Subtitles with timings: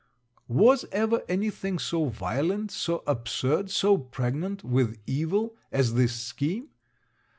[0.47, 6.69] Was ever any thing so violent, so absurd, so pregnant with evil at this scheme?